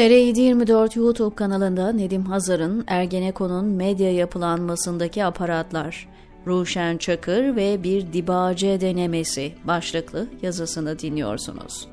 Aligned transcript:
TR724 0.00 0.98
YouTube 0.98 1.34
kanalında 1.34 1.92
Nedim 1.92 2.22
Hazar'ın 2.22 2.84
Ergenekon'un 2.86 3.64
medya 3.64 4.12
yapılanmasındaki 4.12 5.24
aparatlar, 5.24 6.08
Ruşen 6.46 6.96
Çakır 6.96 7.56
ve 7.56 7.82
bir 7.82 8.12
dibace 8.12 8.80
denemesi 8.80 9.52
başlıklı 9.64 10.26
yazısını 10.42 10.98
dinliyorsunuz. 10.98 11.88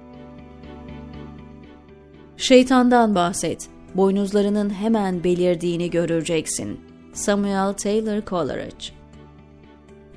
Şeytandan 2.37 3.15
bahset, 3.15 3.67
boynuzlarının 3.95 4.69
hemen 4.69 5.23
belirdiğini 5.23 5.89
göreceksin. 5.89 6.81
Samuel 7.13 7.73
Taylor 7.73 8.21
Coleridge 8.25 8.85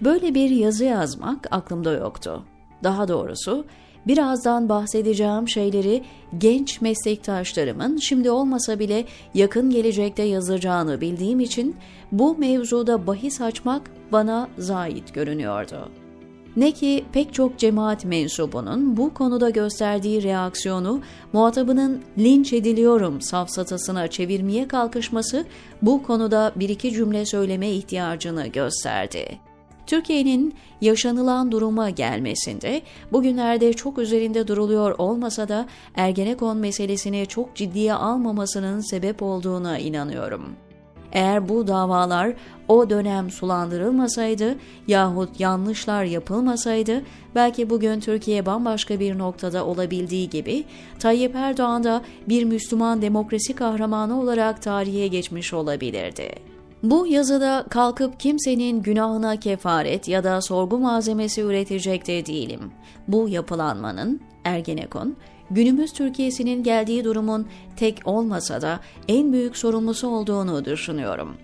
Böyle 0.00 0.34
bir 0.34 0.50
yazı 0.50 0.84
yazmak 0.84 1.46
aklımda 1.50 1.92
yoktu. 1.92 2.44
Daha 2.84 3.08
doğrusu 3.08 3.64
birazdan 4.06 4.68
bahsedeceğim 4.68 5.48
şeyleri 5.48 6.02
genç 6.38 6.80
meslektaşlarımın 6.80 7.96
şimdi 7.96 8.30
olmasa 8.30 8.78
bile 8.78 9.04
yakın 9.34 9.70
gelecekte 9.70 10.22
yazacağını 10.22 11.00
bildiğim 11.00 11.40
için 11.40 11.76
bu 12.12 12.36
mevzuda 12.38 13.06
bahis 13.06 13.40
açmak 13.40 13.90
bana 14.12 14.48
zait 14.58 15.14
görünüyordu. 15.14 15.88
Ne 16.56 16.72
ki 16.72 17.04
pek 17.12 17.34
çok 17.34 17.58
cemaat 17.58 18.04
mensubunun 18.04 18.96
bu 18.96 19.14
konuda 19.14 19.50
gösterdiği 19.50 20.22
reaksiyonu 20.22 21.00
muhatabının 21.32 22.02
linç 22.18 22.52
ediliyorum 22.52 23.20
safsatasına 23.20 24.08
çevirmeye 24.08 24.68
kalkışması 24.68 25.44
bu 25.82 26.02
konuda 26.02 26.52
bir 26.56 26.68
iki 26.68 26.92
cümle 26.92 27.26
söyleme 27.26 27.70
ihtiyacını 27.70 28.46
gösterdi. 28.46 29.49
Türkiye'nin 29.90 30.54
yaşanılan 30.80 31.52
duruma 31.52 31.90
gelmesinde 31.90 32.82
bugünlerde 33.12 33.72
çok 33.72 33.98
üzerinde 33.98 34.48
duruluyor 34.48 34.94
olmasa 34.98 35.48
da 35.48 35.66
Ergenekon 35.94 36.56
meselesini 36.56 37.26
çok 37.26 37.56
ciddiye 37.56 37.94
almamasının 37.94 38.80
sebep 38.80 39.22
olduğuna 39.22 39.78
inanıyorum. 39.78 40.42
Eğer 41.12 41.48
bu 41.48 41.66
davalar 41.66 42.32
o 42.68 42.90
dönem 42.90 43.30
sulandırılmasaydı 43.30 44.56
yahut 44.88 45.40
yanlışlar 45.40 46.04
yapılmasaydı 46.04 47.02
belki 47.34 47.70
bugün 47.70 48.00
Türkiye 48.00 48.46
bambaşka 48.46 49.00
bir 49.00 49.18
noktada 49.18 49.66
olabildiği 49.66 50.30
gibi 50.30 50.64
Tayyip 50.98 51.34
Erdoğan 51.34 51.84
da 51.84 52.02
bir 52.28 52.44
Müslüman 52.44 53.02
demokrasi 53.02 53.54
kahramanı 53.54 54.20
olarak 54.20 54.62
tarihe 54.62 55.06
geçmiş 55.06 55.54
olabilirdi. 55.54 56.49
Bu 56.82 57.06
yazıda 57.06 57.64
kalkıp 57.70 58.20
kimsenin 58.20 58.82
günahına 58.82 59.36
kefaret 59.36 60.08
ya 60.08 60.24
da 60.24 60.40
sorgu 60.40 60.78
malzemesi 60.78 61.40
üretecek 61.40 62.06
de 62.06 62.26
değilim. 62.26 62.72
Bu 63.08 63.28
yapılanmanın, 63.28 64.20
Ergenekon, 64.44 65.16
günümüz 65.50 65.92
Türkiye'sinin 65.92 66.62
geldiği 66.62 67.04
durumun 67.04 67.46
tek 67.76 68.00
olmasa 68.04 68.62
da 68.62 68.80
en 69.08 69.32
büyük 69.32 69.56
sorumlusu 69.56 70.08
olduğunu 70.08 70.64
düşünüyorum. 70.64 71.36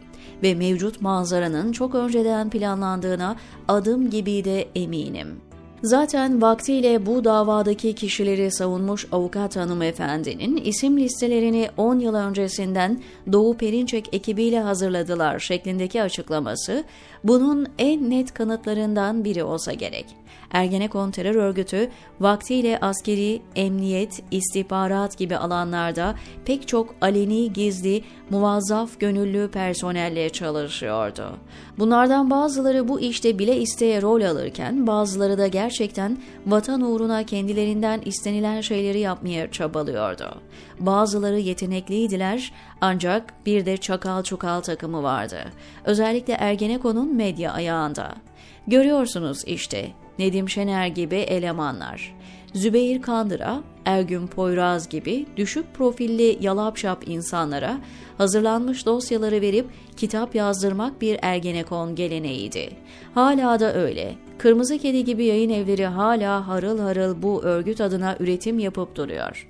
Ve 0.42 0.54
mevcut 0.54 1.00
manzaranın 1.00 1.72
çok 1.72 1.94
önceden 1.94 2.50
planlandığına 2.50 3.36
adım 3.68 4.10
gibi 4.10 4.44
de 4.44 4.68
eminim. 4.74 5.45
Zaten 5.86 6.42
vaktiyle 6.42 7.06
bu 7.06 7.24
davadaki 7.24 7.94
kişileri 7.94 8.50
savunmuş 8.50 9.06
avukat 9.12 9.56
hanımefendinin 9.56 10.56
isim 10.56 10.98
listelerini 10.98 11.68
10 11.76 11.98
yıl 11.98 12.14
öncesinden 12.14 13.02
Doğu 13.32 13.56
Perinçek 13.56 14.14
ekibiyle 14.14 14.60
hazırladılar 14.60 15.38
şeklindeki 15.38 16.02
açıklaması 16.02 16.84
bunun 17.24 17.66
en 17.78 18.10
net 18.10 18.34
kanıtlarından 18.34 19.24
biri 19.24 19.44
olsa 19.44 19.72
gerek. 19.72 20.06
Ergenekon 20.50 21.10
terör 21.10 21.34
örgütü 21.34 21.90
vaktiyle 22.20 22.78
askeri, 22.80 23.42
emniyet, 23.56 24.22
istihbarat 24.30 25.18
gibi 25.18 25.36
alanlarda 25.36 26.14
pek 26.44 26.68
çok 26.68 26.94
aleni, 27.00 27.52
gizli, 27.52 28.04
muvazzaf 28.30 29.00
gönüllü 29.00 29.50
personelle 29.50 30.30
çalışıyordu. 30.30 31.36
Bunlardan 31.78 32.30
bazıları 32.30 32.88
bu 32.88 33.00
işte 33.00 33.38
bile 33.38 33.60
isteye 33.60 34.02
rol 34.02 34.22
alırken 34.22 34.86
bazıları 34.86 35.38
da 35.38 35.46
gerçekten 35.46 35.75
vatan 36.46 36.80
uğruna 36.80 37.26
kendilerinden 37.26 38.02
istenilen 38.04 38.60
şeyleri 38.60 38.98
yapmaya 38.98 39.50
çabalıyordu. 39.50 40.40
Bazıları 40.80 41.38
yetenekliydiler 41.38 42.52
ancak 42.80 43.46
bir 43.46 43.66
de 43.66 43.76
çakal 43.76 44.22
çukal 44.22 44.60
takımı 44.60 45.02
vardı. 45.02 45.38
Özellikle 45.84 46.32
Ergenekon'un 46.32 47.16
medya 47.16 47.52
ayağında. 47.52 48.14
Görüyorsunuz 48.66 49.44
işte 49.46 49.92
Nedim 50.18 50.48
Şener 50.48 50.86
gibi 50.86 51.16
elemanlar. 51.16 52.15
Zübeyir 52.56 53.02
Kandıra, 53.02 53.60
Ergün 53.84 54.26
Poyraz 54.26 54.88
gibi 54.88 55.26
düşük 55.36 55.74
profilli 55.74 56.38
yalapşap 56.40 57.08
insanlara 57.08 57.78
hazırlanmış 58.18 58.86
dosyaları 58.86 59.40
verip 59.40 59.66
kitap 59.96 60.34
yazdırmak 60.34 61.00
bir 61.00 61.18
Ergenekon 61.22 61.94
geleneğiydi. 61.94 62.70
Hala 63.14 63.60
da 63.60 63.74
öyle. 63.74 64.14
Kırmızı 64.38 64.78
Kedi 64.78 65.04
gibi 65.04 65.24
yayın 65.24 65.50
evleri 65.50 65.86
hala 65.86 66.48
harıl 66.48 66.78
harıl 66.78 67.22
bu 67.22 67.42
örgüt 67.42 67.80
adına 67.80 68.16
üretim 68.20 68.58
yapıp 68.58 68.96
duruyor. 68.96 69.48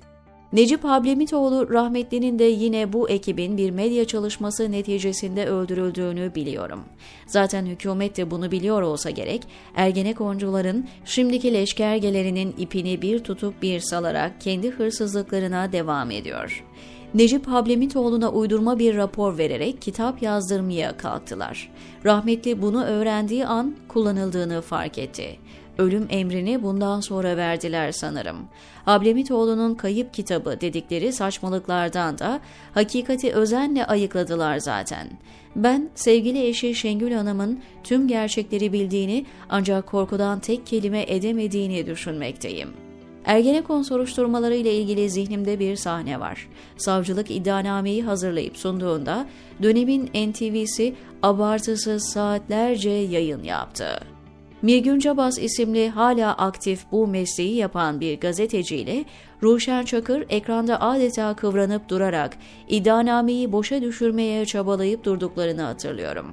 Necip 0.53 0.85
Hablemitoğlu 0.85 1.71
rahmetlinin 1.71 2.39
de 2.39 2.45
yine 2.45 2.93
bu 2.93 3.09
ekibin 3.11 3.57
bir 3.57 3.71
medya 3.71 4.05
çalışması 4.05 4.73
neticesinde 4.73 5.47
öldürüldüğünü 5.47 6.35
biliyorum. 6.35 6.81
Zaten 7.27 7.67
hükümet 7.67 8.17
de 8.17 8.31
bunu 8.31 8.51
biliyor 8.51 8.83
olsa 8.83 9.11
gerek, 9.11 9.43
Ergenekoncuların 9.75 10.89
şimdiki 11.05 11.55
leşkergelerinin 11.55 12.55
ipini 12.59 13.03
bir 13.03 13.19
tutup 13.19 13.63
bir 13.63 13.81
salarak 13.81 14.41
kendi 14.41 14.71
hırsızlıklarına 14.71 15.73
devam 15.73 16.11
ediyor. 16.11 16.65
Necip 17.15 17.47
Hablemitoğlu'na 17.47 18.31
uydurma 18.31 18.79
bir 18.79 18.97
rapor 18.97 19.39
vererek 19.39 19.83
kitap 19.83 20.23
yazdırmaya 20.23 20.97
kalktılar. 20.97 21.71
Rahmetli 22.05 22.63
bunu 22.63 22.85
öğrendiği 22.85 23.47
an 23.47 23.77
kullanıldığını 23.89 24.61
fark 24.61 24.99
etti 24.99 25.39
ölüm 25.79 26.07
emrini 26.11 26.63
bundan 26.63 27.01
sonra 27.01 27.37
verdiler 27.37 27.93
sanırım. 27.93 28.37
Ablemitoğlu'nun 28.87 29.75
kayıp 29.75 30.15
kitabı 30.15 30.61
dedikleri 30.61 31.13
saçmalıklardan 31.13 32.19
da 32.19 32.41
hakikati 32.75 33.33
özenle 33.33 33.87
ayıkladılar 33.87 34.59
zaten. 34.59 35.09
Ben 35.57 35.89
sevgili 35.95 36.47
eşi 36.47 36.75
Şengül 36.75 37.13
Hanım'ın 37.13 37.61
tüm 37.85 38.09
gerçekleri 38.09 38.73
bildiğini 38.73 39.27
ancak 39.49 39.87
korkudan 39.87 40.41
tek 40.41 40.67
kelime 40.67 41.05
edemediğini 41.09 41.87
düşünmekteyim. 41.87 42.69
Ergenekon 43.25 43.83
soruşturmaları 43.83 44.55
ile 44.55 44.75
ilgili 44.75 45.11
zihnimde 45.11 45.59
bir 45.59 45.77
sahne 45.77 46.21
var. 46.21 46.49
Savcılık 46.77 47.31
iddianameyi 47.31 48.03
hazırlayıp 48.03 48.57
sunduğunda 48.57 49.27
dönemin 49.63 50.07
NTV'si 50.07 50.95
abartısız 51.23 52.09
saatlerce 52.13 52.91
yayın 52.91 53.43
yaptı. 53.43 54.16
Mirgün 54.67 54.99
Cabas 54.99 55.39
isimli 55.39 55.89
hala 55.89 56.35
aktif 56.35 56.81
bu 56.93 57.07
mesleği 57.07 57.57
yapan 57.57 58.01
bir 58.01 58.21
gazeteciyle 58.21 59.05
Ruşen 59.43 59.85
Çakır 59.85 60.25
ekranda 60.29 60.81
adeta 60.81 61.37
kıvranıp 61.37 61.89
durarak 61.89 62.37
iddianameyi 62.69 63.53
boşa 63.53 63.83
düşürmeye 63.83 64.45
çabalayıp 64.47 65.05
durduklarını 65.05 65.63
hatırlıyorum. 65.63 66.27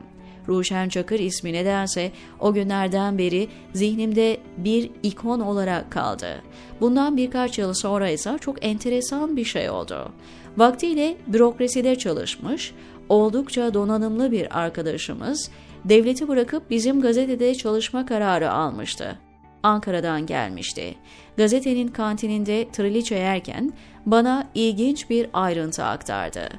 Ruşen 0.47 0.89
Çakır 0.89 1.19
ismi 1.19 1.53
nedense 1.53 2.11
o 2.39 2.53
günlerden 2.53 3.17
beri 3.17 3.47
zihnimde 3.73 4.37
bir 4.57 4.91
ikon 5.03 5.39
olarak 5.39 5.91
kaldı. 5.91 6.41
Bundan 6.81 7.17
birkaç 7.17 7.59
yıl 7.59 7.73
sonra 7.73 8.09
ise 8.09 8.37
çok 8.41 8.65
enteresan 8.65 9.37
bir 9.37 9.45
şey 9.45 9.69
oldu. 9.69 10.11
Vaktiyle 10.57 11.17
bürokraside 11.27 11.95
çalışmış, 11.95 12.73
oldukça 13.09 13.73
donanımlı 13.73 14.31
bir 14.31 14.59
arkadaşımız 14.59 15.49
devleti 15.85 16.27
bırakıp 16.27 16.69
bizim 16.69 17.01
gazetede 17.01 17.55
çalışma 17.55 18.05
kararı 18.05 18.51
almıştı. 18.51 19.19
Ankara'dan 19.63 20.25
gelmişti. 20.25 20.95
Gazetenin 21.37 21.87
kantininde 21.87 22.67
triliçe 22.71 23.15
yerken 23.15 23.73
bana 24.05 24.47
ilginç 24.55 25.09
bir 25.09 25.29
ayrıntı 25.33 25.83
aktardı. 25.83 26.49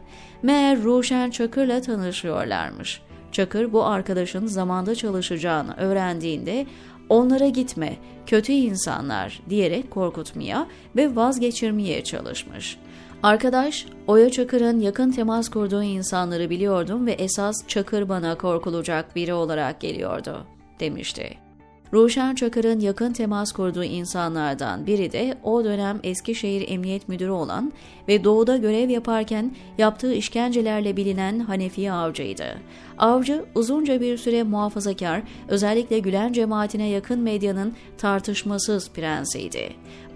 Meğer 0.42 0.82
Ruşen 0.82 1.30
Çakır'la 1.30 1.80
tanışıyorlarmış. 1.80 3.02
Çakır 3.32 3.72
bu 3.72 3.84
arkadaşın 3.84 4.46
zamanda 4.46 4.94
çalışacağını 4.94 5.74
öğrendiğinde 5.76 6.66
onlara 7.08 7.48
gitme, 7.48 7.96
kötü 8.26 8.52
insanlar 8.52 9.40
diyerek 9.50 9.90
korkutmaya 9.90 10.66
ve 10.96 11.16
vazgeçirmeye 11.16 12.04
çalışmış. 12.04 12.78
Arkadaş, 13.24 13.86
Oya 14.06 14.30
Çakır'ın 14.30 14.80
yakın 14.80 15.10
temas 15.10 15.48
kurduğu 15.48 15.82
insanları 15.82 16.50
biliyordum 16.50 17.06
ve 17.06 17.12
esas 17.12 17.66
Çakır 17.68 18.08
bana 18.08 18.38
korkulacak 18.38 19.16
biri 19.16 19.34
olarak 19.34 19.80
geliyordu, 19.80 20.46
demişti. 20.80 21.43
Ruşen 21.92 22.34
Çakır'ın 22.34 22.80
yakın 22.80 23.12
temas 23.12 23.52
kurduğu 23.52 23.84
insanlardan 23.84 24.86
biri 24.86 25.12
de 25.12 25.38
o 25.42 25.64
dönem 25.64 26.00
Eskişehir 26.02 26.64
Emniyet 26.68 27.08
Müdürü 27.08 27.30
olan 27.30 27.72
ve 28.08 28.24
doğuda 28.24 28.56
görev 28.56 28.90
yaparken 28.90 29.56
yaptığı 29.78 30.14
işkencelerle 30.14 30.96
bilinen 30.96 31.38
Hanefi 31.38 31.92
Avcı'ydı. 31.92 32.46
Avcı 32.98 33.44
uzunca 33.54 34.00
bir 34.00 34.16
süre 34.16 34.42
muhafazakar, 34.42 35.22
özellikle 35.48 35.98
Gülen 35.98 36.32
cemaatine 36.32 36.88
yakın 36.88 37.20
medyanın 37.20 37.74
tartışmasız 37.98 38.90
prensiydi. 38.90 39.72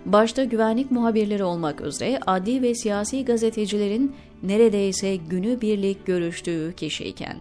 Başta 0.07 0.45
güvenlik 0.45 0.91
muhabirleri 0.91 1.45
olmak 1.45 1.81
üzere 1.81 2.21
adli 2.27 2.63
ve 2.63 2.75
siyasi 2.75 3.25
gazetecilerin 3.25 4.15
neredeyse 4.43 5.17
günü 5.17 5.61
birlik 5.61 6.07
görüştüğü 6.07 6.75
kişiyken. 6.77 7.37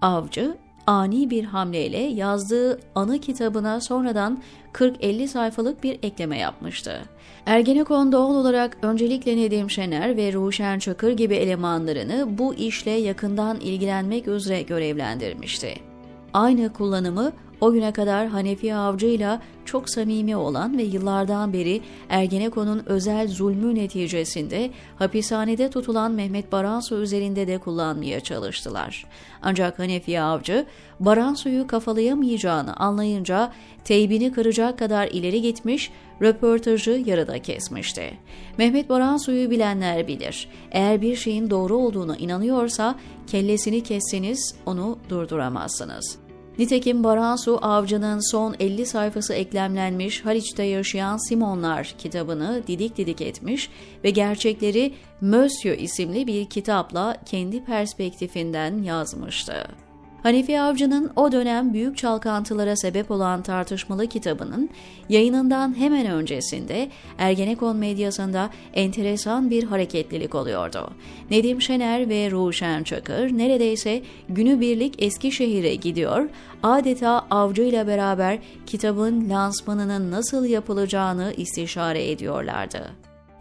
Avcı 0.00 0.56
ani 0.88 1.30
bir 1.30 1.44
hamleyle 1.44 1.98
yazdığı 1.98 2.80
anı 2.94 3.18
kitabına 3.18 3.80
sonradan 3.80 4.42
40-50 4.72 5.26
sayfalık 5.28 5.82
bir 5.82 5.98
ekleme 6.02 6.38
yapmıştı. 6.38 7.00
Ergenekon 7.46 8.12
doğal 8.12 8.34
olarak 8.34 8.76
öncelikle 8.82 9.36
Nedim 9.36 9.70
Şener 9.70 10.16
ve 10.16 10.32
Ruşen 10.32 10.78
Çakır 10.78 11.12
gibi 11.12 11.34
elemanlarını 11.34 12.38
bu 12.38 12.54
işle 12.54 12.90
yakından 12.90 13.60
ilgilenmek 13.60 14.28
üzere 14.28 14.62
görevlendirmişti. 14.62 15.74
Aynı 16.34 16.72
kullanımı 16.72 17.32
o 17.60 17.72
güne 17.72 17.92
kadar 17.92 18.26
Hanefi 18.26 18.74
Avcı'yla 18.74 19.42
çok 19.64 19.90
samimi 19.90 20.36
olan 20.36 20.78
ve 20.78 20.82
yıllardan 20.82 21.52
beri 21.52 21.80
Ergenekon'un 22.08 22.82
özel 22.86 23.28
zulmü 23.28 23.74
neticesinde 23.74 24.70
hapishanede 24.96 25.70
tutulan 25.70 26.12
Mehmet 26.12 26.52
Baransu 26.52 26.96
üzerinde 26.96 27.46
de 27.46 27.58
kullanmaya 27.58 28.20
çalıştılar. 28.20 29.06
Ancak 29.42 29.78
Hanefi 29.78 30.20
Avcı, 30.20 30.66
Baransu'yu 31.00 31.66
kafalayamayacağını 31.66 32.76
anlayınca 32.76 33.52
teybini 33.84 34.32
kıracak 34.32 34.78
kadar 34.78 35.06
ileri 35.06 35.42
gitmiş, 35.42 35.90
röportajı 36.22 37.02
yarıda 37.06 37.42
kesmişti. 37.42 38.18
Mehmet 38.58 38.88
Baransu'yu 38.88 39.50
bilenler 39.50 40.08
bilir. 40.08 40.48
Eğer 40.72 41.02
bir 41.02 41.16
şeyin 41.16 41.50
doğru 41.50 41.76
olduğunu 41.76 42.16
inanıyorsa 42.16 42.94
kellesini 43.26 43.82
kesseniz 43.82 44.54
onu 44.66 44.98
durduramazsınız.'' 45.08 46.27
Nitekim 46.58 47.04
Baransu 47.04 47.58
Avcı'nın 47.62 48.30
son 48.30 48.54
50 48.60 48.86
sayfası 48.86 49.34
eklemlenmiş 49.34 50.24
Haliç'te 50.24 50.62
yaşayan 50.62 51.28
Simonlar 51.28 51.94
kitabını 51.98 52.62
didik 52.66 52.96
didik 52.96 53.20
etmiş 53.20 53.70
ve 54.04 54.10
gerçekleri 54.10 54.94
Monsieur 55.20 55.78
isimli 55.78 56.26
bir 56.26 56.46
kitapla 56.46 57.16
kendi 57.26 57.64
perspektifinden 57.64 58.82
yazmıştı. 58.82 59.87
Hanefi 60.22 60.60
Avcı'nın 60.60 61.10
o 61.16 61.32
dönem 61.32 61.72
büyük 61.72 61.96
çalkantılara 61.96 62.76
sebep 62.76 63.10
olan 63.10 63.42
tartışmalı 63.42 64.06
kitabının 64.06 64.70
yayınından 65.08 65.78
hemen 65.78 66.06
öncesinde 66.06 66.88
Ergenekon 67.18 67.76
medyasında 67.76 68.50
enteresan 68.74 69.50
bir 69.50 69.64
hareketlilik 69.64 70.34
oluyordu. 70.34 70.90
Nedim 71.30 71.62
Şener 71.62 72.08
ve 72.08 72.30
Ruşen 72.30 72.82
Çakır 72.82 73.38
neredeyse 73.38 74.02
günübirlik 74.28 75.02
Eskişehir'e 75.02 75.74
gidiyor, 75.74 76.28
adeta 76.62 77.26
Avcı 77.30 77.62
ile 77.62 77.86
beraber 77.86 78.38
kitabın 78.66 79.30
lansmanının 79.30 80.10
nasıl 80.10 80.44
yapılacağını 80.44 81.32
istişare 81.36 82.10
ediyorlardı. 82.10 82.90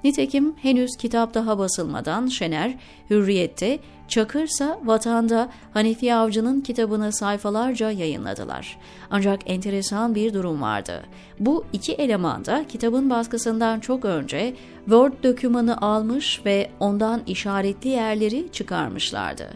Nitekim 0.04 0.56
henüz 0.56 0.92
kitap 0.98 1.34
daha 1.34 1.60
basılmadan 1.60 2.28
Şener, 2.28 2.78
Hürriyet'te, 3.10 3.80
Çakırsa 4.08 4.80
Vatan'da 4.84 5.50
Hanefi 5.74 6.14
Avcı'nın 6.14 6.62
kitabını 6.62 7.14
sayfalarca 7.14 7.92
yayınladılar. 7.92 8.78
Ancak 9.12 9.40
enteresan 9.46 10.16
bir 10.16 10.34
durum 10.34 10.62
vardı. 10.62 11.04
Bu 11.40 11.66
iki 11.74 11.94
eleman 11.94 12.46
da 12.46 12.66
kitabın 12.68 13.10
baskısından 13.10 13.80
çok 13.80 14.06
önce 14.06 14.54
Word 14.86 15.14
dokümanı 15.24 15.82
almış 15.82 16.42
ve 16.46 16.70
ondan 16.80 17.22
işaretli 17.28 17.90
yerleri 17.90 18.52
çıkarmışlardı. 18.52 19.48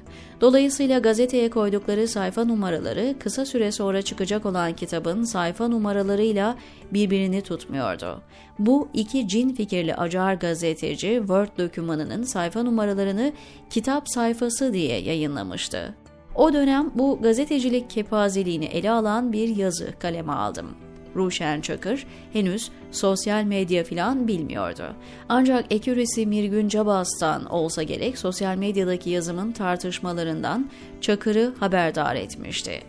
Dolayısıyla 0.41 0.99
gazeteye 0.99 1.49
koydukları 1.49 2.07
sayfa 2.07 2.43
numaraları 2.45 3.15
kısa 3.19 3.45
süre 3.45 3.71
sonra 3.71 4.01
çıkacak 4.01 4.45
olan 4.45 4.73
kitabın 4.73 5.23
sayfa 5.23 5.67
numaralarıyla 5.67 6.55
birbirini 6.93 7.41
tutmuyordu. 7.41 8.21
Bu 8.59 8.89
iki 8.93 9.27
cin 9.27 9.53
fikirli 9.53 9.95
acar 9.95 10.33
gazeteci 10.33 11.15
Word 11.19 11.57
dokümanının 11.57 12.23
sayfa 12.23 12.63
numaralarını 12.63 13.33
kitap 13.69 14.09
sayfası 14.41 14.73
diye 14.73 15.01
yayınlamıştı. 15.01 15.93
O 16.35 16.53
dönem 16.53 16.91
bu 16.95 17.19
gazetecilik 17.21 17.89
kepazeliğini 17.89 18.65
ele 18.65 18.91
alan 18.91 19.33
bir 19.33 19.55
yazı 19.55 19.93
kaleme 19.99 20.31
aldım. 20.31 20.75
Ruşen 21.15 21.61
Çakır 21.61 22.05
henüz 22.33 22.71
sosyal 22.91 23.43
medya 23.43 23.83
filan 23.83 24.27
bilmiyordu. 24.27 24.83
Ancak 25.29 25.73
ekürisi 25.73 26.25
Mirgün 26.25 26.67
Cabas'tan 26.67 27.45
olsa 27.45 27.83
gerek 27.83 28.17
sosyal 28.17 28.55
medyadaki 28.55 29.09
yazımın 29.09 29.51
tartışmalarından 29.51 30.69
Çakır'ı 31.01 31.53
haberdar 31.59 32.15
etmişti. 32.15 32.81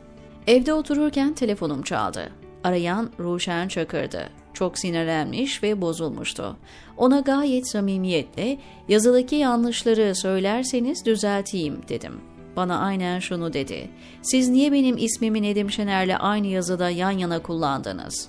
Evde 0.46 0.74
otururken 0.74 1.34
telefonum 1.34 1.82
çaldı. 1.82 2.28
Arayan 2.64 3.10
Ruşen 3.18 3.68
Çakır'dı. 3.68 4.41
Çok 4.54 4.78
sinirlenmiş 4.78 5.62
ve 5.62 5.80
bozulmuştu. 5.80 6.56
Ona 6.96 7.20
gayet 7.20 7.68
samimiyetle 7.68 8.58
yazıdaki 8.88 9.36
yanlışları 9.36 10.14
söylerseniz 10.14 11.06
düzelteyim 11.06 11.80
dedim. 11.88 12.20
Bana 12.56 12.78
aynen 12.78 13.18
şunu 13.18 13.52
dedi. 13.52 13.90
Siz 14.22 14.48
niye 14.48 14.72
benim 14.72 14.96
ismimi 14.96 15.42
Nedim 15.42 15.70
Şener'le 15.70 16.16
aynı 16.18 16.46
yazıda 16.46 16.90
yan 16.90 17.10
yana 17.10 17.42
kullandınız? 17.42 18.28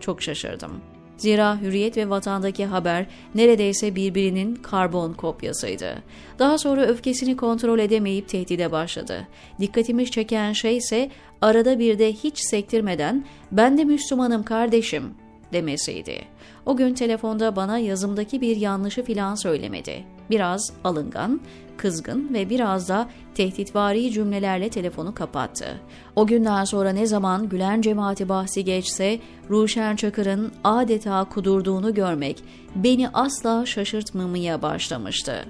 Çok 0.00 0.22
şaşırdım. 0.22 0.80
Zira 1.16 1.60
Hürriyet 1.60 1.96
ve 1.96 2.10
Vatan'daki 2.10 2.66
haber 2.66 3.06
neredeyse 3.34 3.96
birbirinin 3.96 4.54
karbon 4.54 5.12
kopyasıydı. 5.12 6.02
Daha 6.38 6.58
sonra 6.58 6.86
öfkesini 6.86 7.36
kontrol 7.36 7.78
edemeyip 7.78 8.28
tehdide 8.28 8.72
başladı. 8.72 9.28
Dikkatimi 9.60 10.10
çeken 10.10 10.52
şey 10.52 10.76
ise 10.76 11.10
arada 11.40 11.78
bir 11.78 11.98
de 11.98 12.12
hiç 12.12 12.38
sektirmeden 12.38 13.24
ben 13.52 13.78
de 13.78 13.84
Müslümanım 13.84 14.42
kardeşim 14.42 15.14
demesiydi. 15.52 16.24
O 16.66 16.76
gün 16.76 16.94
telefonda 16.94 17.56
bana 17.56 17.78
yazımdaki 17.78 18.40
bir 18.40 18.56
yanlışı 18.56 19.02
filan 19.02 19.34
söylemedi. 19.34 20.04
Biraz 20.30 20.72
alıngan, 20.84 21.40
kızgın 21.76 22.34
ve 22.34 22.50
biraz 22.50 22.88
da 22.88 23.08
tehditvari 23.34 24.12
cümlelerle 24.12 24.68
telefonu 24.68 25.14
kapattı. 25.14 25.80
O 26.16 26.26
günden 26.26 26.64
sonra 26.64 26.90
ne 26.90 27.06
zaman 27.06 27.48
Gülen 27.48 27.80
cemaati 27.80 28.28
bahsi 28.28 28.64
geçse 28.64 29.18
Ruşen 29.50 29.96
Çakır'ın 29.96 30.52
adeta 30.64 31.24
kudurduğunu 31.24 31.94
görmek 31.94 32.42
beni 32.74 33.08
asla 33.08 33.66
şaşırtmamaya 33.66 34.62
başlamıştı. 34.62 35.44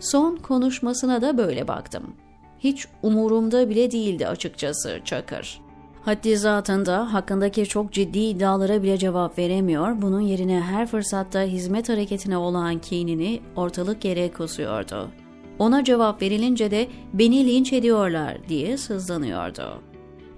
Son 0.00 0.36
konuşmasına 0.36 1.22
da 1.22 1.38
böyle 1.38 1.68
baktım. 1.68 2.14
Hiç 2.58 2.86
umurumda 3.02 3.68
bile 3.68 3.90
değildi 3.90 4.28
açıkçası 4.28 5.00
Çakır. 5.04 5.67
Haddi 6.08 6.36
zatında 6.36 7.12
hakkındaki 7.12 7.66
çok 7.66 7.92
ciddi 7.92 8.18
iddialara 8.18 8.82
bile 8.82 8.98
cevap 8.98 9.38
veremiyor, 9.38 10.02
bunun 10.02 10.20
yerine 10.20 10.60
her 10.60 10.86
fırsatta 10.86 11.42
hizmet 11.42 11.88
hareketine 11.88 12.36
olan 12.36 12.78
kinini 12.78 13.40
ortalık 13.56 14.04
yere 14.04 14.32
kusuyordu. 14.32 15.08
Ona 15.58 15.84
cevap 15.84 16.22
verilince 16.22 16.70
de 16.70 16.88
beni 17.12 17.46
linç 17.46 17.72
ediyorlar 17.72 18.38
diye 18.48 18.76
sızlanıyordu. 18.76 19.87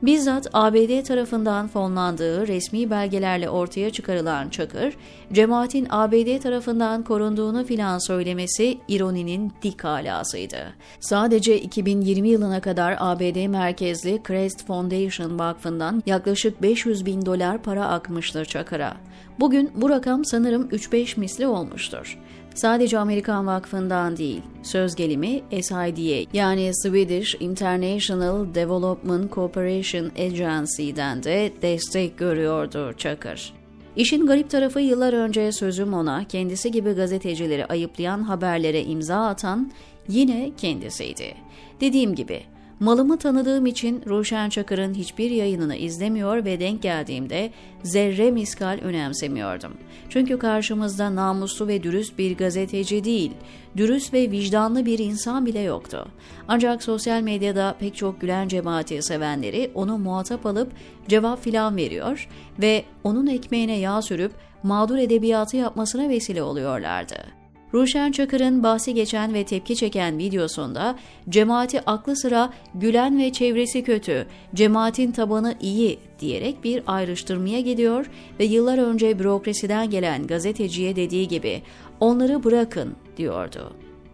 Bizzat 0.02 0.46
ABD 0.52 1.02
tarafından 1.02 1.68
fonlandığı 1.68 2.48
resmi 2.48 2.90
belgelerle 2.90 3.50
ortaya 3.50 3.90
çıkarılan 3.90 4.48
Çakır, 4.48 4.96
cemaatin 5.32 5.86
ABD 5.90 6.42
tarafından 6.42 7.02
korunduğunu 7.04 7.64
filan 7.64 8.06
söylemesi 8.06 8.78
ironinin 8.88 9.52
dik 9.62 9.84
alasıydı. 9.84 10.72
Sadece 11.00 11.60
2020 11.60 12.28
yılına 12.28 12.60
kadar 12.60 12.96
ABD 12.98 13.46
merkezli 13.46 14.22
Crest 14.28 14.66
Foundation 14.66 15.38
Vakfı'ndan 15.38 16.02
yaklaşık 16.06 16.62
500 16.62 17.06
bin 17.06 17.26
dolar 17.26 17.62
para 17.62 17.88
akmıştır 17.88 18.44
Çakır'a. 18.44 18.96
Bugün 19.40 19.70
bu 19.74 19.90
rakam 19.90 20.24
sanırım 20.24 20.68
3-5 20.68 21.20
misli 21.20 21.46
olmuştur. 21.46 22.18
Sadece 22.60 22.98
Amerikan 22.98 23.46
Vakfı'ndan 23.46 24.16
değil, 24.16 24.42
söz 24.62 24.94
gelimi 24.94 25.40
SIDA 25.50 26.28
yani 26.32 26.70
Swedish 26.74 27.36
International 27.40 28.54
Development 28.54 29.32
Cooperation 29.32 30.10
Agency'den 30.18 31.22
de 31.22 31.52
destek 31.62 32.18
görüyordu 32.18 32.92
Çakır. 32.98 33.52
İşin 33.96 34.26
garip 34.26 34.50
tarafı 34.50 34.80
yıllar 34.80 35.12
önce 35.12 35.52
sözüm 35.52 35.94
ona 35.94 36.24
kendisi 36.24 36.70
gibi 36.70 36.92
gazetecileri 36.92 37.66
ayıplayan 37.66 38.22
haberlere 38.22 38.82
imza 38.82 39.26
atan 39.26 39.72
yine 40.08 40.50
kendisiydi. 40.56 41.34
Dediğim 41.80 42.14
gibi 42.14 42.42
Malımı 42.80 43.18
tanıdığım 43.18 43.66
için 43.66 44.02
Ruşen 44.06 44.48
Çakır'ın 44.48 44.94
hiçbir 44.94 45.30
yayınını 45.30 45.76
izlemiyor 45.76 46.44
ve 46.44 46.60
denk 46.60 46.82
geldiğimde 46.82 47.50
zerre 47.82 48.30
miskal 48.30 48.78
önemsemiyordum. 48.82 49.72
Çünkü 50.08 50.38
karşımızda 50.38 51.14
namuslu 51.14 51.68
ve 51.68 51.82
dürüst 51.82 52.18
bir 52.18 52.36
gazeteci 52.36 53.04
değil, 53.04 53.32
dürüst 53.76 54.14
ve 54.14 54.30
vicdanlı 54.30 54.86
bir 54.86 54.98
insan 54.98 55.46
bile 55.46 55.60
yoktu. 55.60 56.08
Ancak 56.48 56.82
sosyal 56.82 57.20
medyada 57.20 57.76
pek 57.80 57.96
çok 57.96 58.20
Gülen 58.20 58.48
cemaati 58.48 59.02
sevenleri 59.02 59.70
onu 59.74 59.98
muhatap 59.98 60.46
alıp 60.46 60.72
cevap 61.08 61.44
filan 61.44 61.76
veriyor 61.76 62.28
ve 62.60 62.84
onun 63.04 63.26
ekmeğine 63.26 63.78
yağ 63.78 64.02
sürüp 64.02 64.32
mağdur 64.62 64.98
edebiyatı 64.98 65.56
yapmasına 65.56 66.08
vesile 66.08 66.42
oluyorlardı. 66.42 67.39
Ruşen 67.74 68.12
Çakır'ın 68.12 68.62
bahsi 68.62 68.94
geçen 68.94 69.34
ve 69.34 69.44
tepki 69.44 69.76
çeken 69.76 70.18
videosunda 70.18 70.98
cemaati 71.28 71.80
aklı 71.80 72.16
sıra 72.16 72.52
gülen 72.74 73.18
ve 73.18 73.32
çevresi 73.32 73.82
kötü, 73.84 74.26
cemaatin 74.54 75.12
tabanı 75.12 75.54
iyi 75.60 75.98
diyerek 76.18 76.64
bir 76.64 76.82
ayrıştırmaya 76.86 77.60
gidiyor 77.60 78.10
ve 78.40 78.44
yıllar 78.44 78.78
önce 78.78 79.18
bürokrasiden 79.18 79.90
gelen 79.90 80.26
gazeteciye 80.26 80.96
dediği 80.96 81.28
gibi 81.28 81.62
onları 82.00 82.44
bırakın 82.44 82.96
diyordu. 83.16 83.72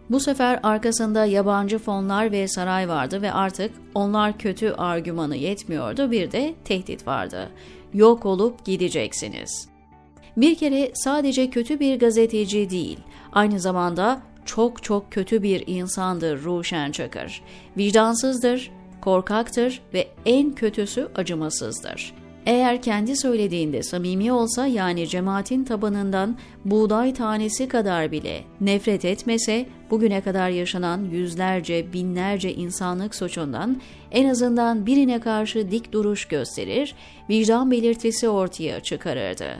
Bu 0.09 0.19
sefer 0.19 0.59
arkasında 0.63 1.25
yabancı 1.25 1.79
fonlar 1.79 2.31
ve 2.31 2.47
saray 2.47 2.89
vardı 2.89 3.21
ve 3.21 3.31
artık 3.31 3.71
onlar 3.95 4.37
kötü 4.37 4.71
argümanı 4.71 5.35
yetmiyordu 5.35 6.11
bir 6.11 6.31
de 6.31 6.55
tehdit 6.65 7.07
vardı. 7.07 7.49
Yok 7.93 8.25
olup 8.25 8.65
gideceksiniz.'' 8.65 9.76
Bir 10.37 10.55
kere 10.55 10.91
sadece 10.93 11.49
kötü 11.49 11.79
bir 11.79 11.99
gazeteci 11.99 12.69
değil, 12.69 12.99
aynı 13.33 13.59
zamanda 13.59 14.21
çok 14.45 14.83
çok 14.83 15.11
kötü 15.11 15.43
bir 15.43 15.63
insandır 15.67 16.43
Ruşen 16.43 16.91
Çakır. 16.91 17.41
Vicdansızdır, 17.77 18.71
korkaktır 19.01 19.81
ve 19.93 20.07
en 20.25 20.53
kötüsü 20.53 21.07
acımasızdır. 21.15 22.13
Eğer 22.45 22.81
kendi 22.81 23.17
söylediğinde 23.17 23.83
samimi 23.83 24.31
olsa 24.31 24.67
yani 24.67 25.07
cemaatin 25.07 25.63
tabanından 25.63 26.37
buğday 26.65 27.13
tanesi 27.13 27.67
kadar 27.67 28.11
bile 28.11 28.43
nefret 28.61 29.05
etmese 29.05 29.65
bugüne 29.91 30.21
kadar 30.21 30.49
yaşanan 30.49 31.03
yüzlerce 31.11 31.93
binlerce 31.93 32.53
insanlık 32.53 33.15
suçundan 33.15 33.81
en 34.11 34.29
azından 34.29 34.85
birine 34.85 35.19
karşı 35.19 35.71
dik 35.71 35.91
duruş 35.91 36.25
gösterir, 36.25 36.95
vicdan 37.29 37.71
belirtisi 37.71 38.29
ortaya 38.29 38.79
çıkarırdı. 38.79 39.57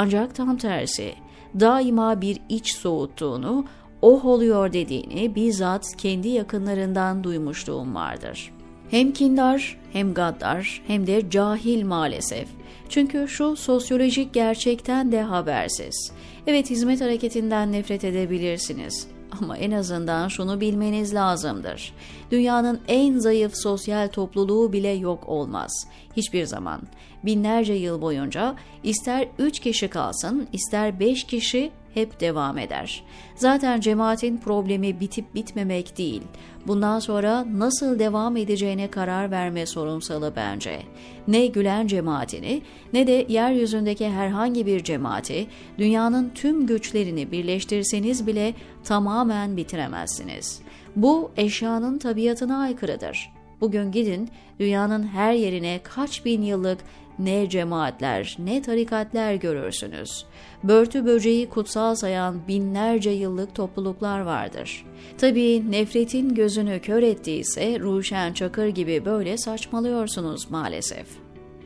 Ancak 0.00 0.34
tam 0.34 0.56
tersi, 0.56 1.14
daima 1.60 2.20
bir 2.20 2.38
iç 2.48 2.74
soğuttuğunu, 2.74 3.64
oh 4.02 4.24
oluyor 4.24 4.72
dediğini 4.72 5.34
bizzat 5.34 5.96
kendi 5.96 6.28
yakınlarından 6.28 7.24
duymuşluğum 7.24 7.94
vardır. 7.94 8.52
Hem 8.90 9.12
kindar, 9.12 9.78
hem 9.92 10.14
gaddar, 10.14 10.82
hem 10.86 11.06
de 11.06 11.30
cahil 11.30 11.84
maalesef. 11.84 12.48
Çünkü 12.88 13.28
şu 13.28 13.56
sosyolojik 13.56 14.34
gerçekten 14.34 15.12
de 15.12 15.22
habersiz. 15.22 16.12
Evet 16.46 16.70
hizmet 16.70 17.00
hareketinden 17.00 17.72
nefret 17.72 18.04
edebilirsiniz. 18.04 19.08
Ama 19.40 19.56
en 19.56 19.70
azından 19.70 20.28
şunu 20.28 20.60
bilmeniz 20.60 21.14
lazımdır. 21.14 21.92
Dünyanın 22.30 22.80
en 22.88 23.18
zayıf 23.18 23.52
sosyal 23.54 24.08
topluluğu 24.08 24.72
bile 24.72 24.88
yok 24.88 25.28
olmaz. 25.28 25.86
Hiçbir 26.16 26.44
zaman. 26.44 26.80
Binlerce 27.24 27.72
yıl 27.72 28.02
boyunca 28.02 28.56
ister 28.82 29.28
üç 29.38 29.60
kişi 29.60 29.88
kalsın, 29.88 30.48
ister 30.52 31.00
beş 31.00 31.24
kişi 31.24 31.70
hep 31.94 32.20
devam 32.20 32.58
eder. 32.58 33.04
Zaten 33.34 33.80
cemaatin 33.80 34.36
problemi 34.36 35.00
bitip 35.00 35.34
bitmemek 35.34 35.98
değil, 35.98 36.22
bundan 36.66 36.98
sonra 36.98 37.46
nasıl 37.58 37.98
devam 37.98 38.36
edeceğine 38.36 38.90
karar 38.90 39.30
verme 39.30 39.66
sorunsalı 39.66 40.32
bence. 40.36 40.82
Ne 41.28 41.46
Gülen 41.46 41.86
cemaatini 41.86 42.62
ne 42.92 43.06
de 43.06 43.26
yeryüzündeki 43.28 44.08
herhangi 44.10 44.66
bir 44.66 44.84
cemaati 44.84 45.46
dünyanın 45.78 46.30
tüm 46.34 46.66
güçlerini 46.66 47.32
birleştirseniz 47.32 48.26
bile 48.26 48.54
tamamen 48.84 49.56
bitiremezsiniz. 49.56 50.60
Bu 50.96 51.30
eşyanın 51.36 51.98
tabiatına 51.98 52.58
aykırıdır. 52.58 53.32
Bugün 53.60 53.92
gidin 53.92 54.28
dünyanın 54.60 55.06
her 55.06 55.32
yerine 55.32 55.80
kaç 55.82 56.24
bin 56.24 56.42
yıllık 56.42 56.78
ne 57.24 57.48
cemaatler 57.48 58.36
ne 58.38 58.62
tarikatler 58.62 59.34
görürsünüz. 59.34 60.26
Börtü 60.64 61.06
böceği 61.06 61.48
kutsal 61.48 61.94
sayan 61.94 62.48
binlerce 62.48 63.10
yıllık 63.10 63.54
topluluklar 63.54 64.20
vardır. 64.20 64.86
Tabii 65.18 65.70
nefretin 65.70 66.34
gözünü 66.34 66.80
kör 66.80 67.02
ettiyse 67.02 67.80
Ruşen 67.80 68.32
Çakır 68.32 68.66
gibi 68.66 69.04
böyle 69.04 69.38
saçmalıyorsunuz 69.38 70.50
maalesef. 70.50 71.06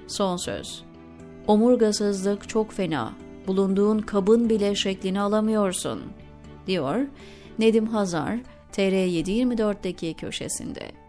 Son 0.07 0.37
söz. 0.37 0.85
Omurgasızlık 1.47 2.49
çok 2.49 2.73
fena. 2.73 3.13
Bulunduğun 3.47 3.99
kabın 3.99 4.49
bile 4.51 4.75
şeklini 4.75 5.21
alamıyorsun, 5.21 6.03
diyor 6.67 7.01
Nedim 7.59 7.87
Hazar 7.87 8.39
TR724'deki 8.73 10.15
köşesinde. 10.15 11.04